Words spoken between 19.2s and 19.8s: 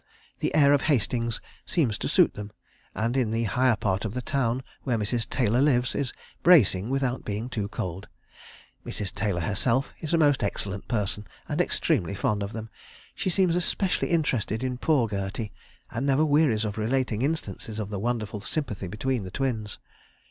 the twins.